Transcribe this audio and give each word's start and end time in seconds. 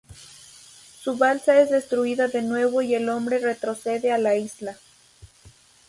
Su 0.99 1.15
balsa 1.15 1.61
es 1.61 1.69
destruida 1.69 2.27
de 2.27 2.41
nuevo 2.41 2.81
y 2.81 2.95
el 2.95 3.07
hombre 3.07 3.37
retrocede 3.37 4.11
a 4.11 4.17
la 4.17 4.33
isla. 4.35 4.75